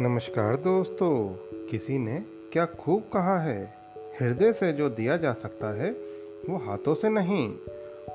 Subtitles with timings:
[0.00, 1.28] नमस्कार दोस्तों,
[1.70, 3.74] किसी ने क्या खूब कहा है?
[4.20, 5.90] हृदय से जो दिया जा सकता है,
[6.50, 7.54] वो हाथों से नहीं,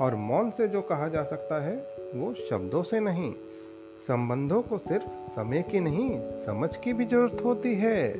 [0.02, 3.34] और मौन से जो कहा जा सकता है, वो शब्दों से नहीं।
[4.07, 6.09] संबंधों को सिर्फ़ समय की नहीं,
[6.46, 8.13] समझ की भी ज़रूरत होती है।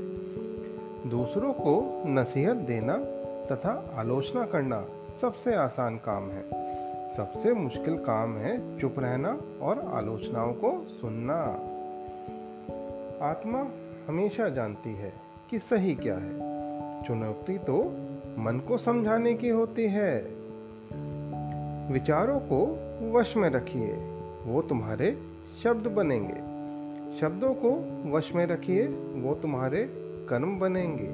[1.10, 2.98] दूसरों को नसीहत देना
[3.52, 4.86] तथा आलोचना करना
[5.22, 6.44] सबसे आसान काम है।
[7.18, 11.68] सबसे मुश्किल काम है चुप रहना और आलोचनाओं को सुनना।
[13.22, 13.68] आत्मा
[14.08, 15.14] हमेशा जानती है
[15.50, 16.34] कि सही क्या है।
[17.04, 17.84] चुनौती तो
[18.38, 20.24] मन को समझाने की होती है।
[21.92, 22.78] विचारों को
[23.12, 23.94] वश में रखिए,
[24.46, 25.18] वो तुम्हारे
[25.64, 26.36] शब्द बनेंगे।
[27.20, 27.72] शब्दों को
[28.12, 29.90] वश में रखिए, वो तुम्हारे
[30.30, 31.08] कर्म बनेंगे।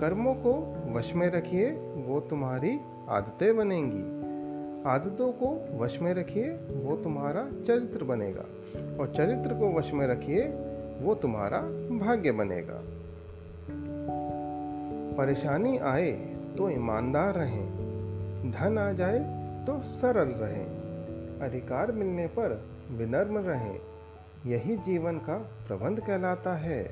[0.00, 1.70] कर्मों को वश में रखिए,
[2.06, 4.22] वो तुम्हारी आदतें बनेंगी।
[4.88, 8.44] आदतों को वश में रखिए, वो तुम्हारा चरित्र बनेगा।
[9.00, 10.52] और चरित्र को वश में रखिए
[11.02, 11.58] वो तुम्हारा
[11.98, 12.80] भाग्य बनेगा।
[15.16, 16.10] परेशानी आए
[16.56, 17.66] तो ईमानदार रहें,
[18.52, 19.18] धन आ जाए
[19.66, 23.78] तो सरल रहें, अधिकार मिलने पर विनम्र रहें,
[24.46, 25.36] यही जीवन का
[25.68, 26.82] प्रबंध कहलाता है।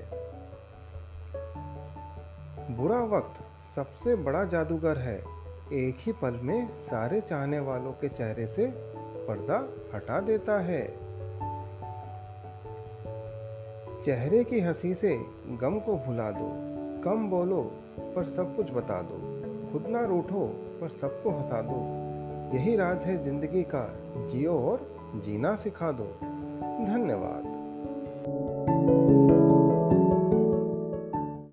[2.70, 3.40] बुरा वक्त
[3.76, 5.16] सबसे बड़ा जादूगर है,
[5.72, 8.66] एक ही पल में सारे चाहने वालों के चेहरे से
[9.26, 9.56] पर्दा
[9.94, 10.82] हटा देता है।
[14.04, 15.16] चेहरे की हँसी से
[15.48, 16.48] गम को भुला दो।
[17.02, 19.16] कम बोलो, पर सब कुछ बता दो।
[19.72, 20.46] खुद ना रूठो,
[20.80, 22.10] पर सबको हंसा दो।
[22.56, 26.04] यही राज है ज़िंदगी का। जियो और जीना सिखा दो।
[26.86, 27.42] धन्यवाद।